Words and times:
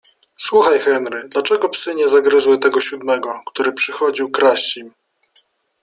-Słuchaj, 0.47 0.79
Henry, 0.79 1.27
dlaczego 1.27 1.69
psy 1.69 1.95
nie 1.95 2.09
zagryzły 2.09 2.59
tego 2.59 2.81
siódmego, 2.81 3.41
który 3.45 3.71
przychodził 3.71 4.31
kraść 4.31 4.77
im 4.77 4.93